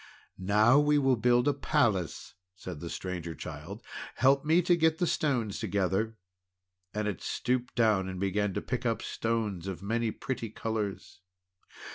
"Now 0.39 0.79
we 0.79 0.97
will 0.97 1.15
build 1.15 1.47
a 1.47 1.53
palace!" 1.53 2.33
said 2.55 2.79
the 2.79 2.89
Stranger 2.89 3.35
Child. 3.35 3.83
"Help 4.15 4.43
me 4.43 4.63
to 4.63 4.75
get 4.75 4.97
the 4.97 5.05
stones 5.05 5.59
together." 5.59 6.17
And 6.91 7.07
it 7.07 7.21
stooped 7.21 7.75
down 7.75 8.09
and 8.09 8.19
began 8.19 8.55
to 8.55 8.63
pick 8.63 8.83
up 8.83 9.03
stones 9.03 9.67
of 9.67 9.83
many 9.83 10.09
pretty 10.09 10.49
colours. 10.49 11.21